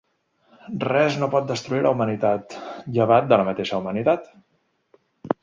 [0.85, 2.57] Res no pot destruir la humanitat,
[2.97, 4.27] llevat de la mateixa humanitat.